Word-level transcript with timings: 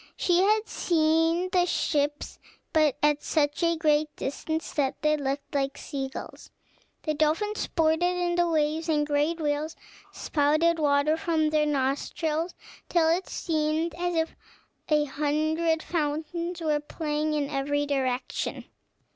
She 0.17 0.39
had 0.39 0.67
seen 0.67 1.49
the 1.51 1.67
ships, 1.67 2.39
but 2.73 2.97
at 3.03 3.21
such 3.21 3.61
a 3.61 3.75
great 3.77 4.07
distance 4.15 4.71
that 4.73 4.99
they 5.03 5.15
looked 5.15 5.53
like 5.53 5.77
sea 5.77 6.09
gulls. 6.09 6.49
The 7.03 7.13
dolphins 7.13 7.59
sported 7.59 8.01
in 8.17 8.33
the 8.33 8.49
waves, 8.49 8.89
and 8.89 9.01
the 9.03 9.11
great 9.13 9.39
whales 9.39 9.75
spouted 10.11 10.79
water 10.79 11.17
from 11.17 11.51
their 11.51 11.67
nostrils 11.67 12.55
till 12.89 13.09
it 13.09 13.29
seemed 13.29 13.93
as 13.93 14.15
if 14.15 14.35
a 14.89 15.05
hundred 15.05 15.83
fountains 15.83 16.61
were 16.61 16.79
playing 16.79 17.35
in 17.35 17.47
every 17.47 17.85
direction. 17.85 18.65